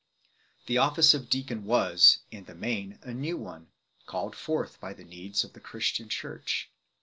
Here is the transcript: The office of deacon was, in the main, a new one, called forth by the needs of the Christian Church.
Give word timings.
The 0.65 0.79
office 0.79 1.13
of 1.13 1.29
deacon 1.29 1.63
was, 1.63 2.21
in 2.31 2.45
the 2.45 2.55
main, 2.55 2.97
a 3.03 3.13
new 3.13 3.37
one, 3.37 3.67
called 4.07 4.35
forth 4.35 4.79
by 4.81 4.93
the 4.93 5.03
needs 5.05 5.43
of 5.43 5.53
the 5.53 5.59
Christian 5.61 6.09
Church. 6.09 6.71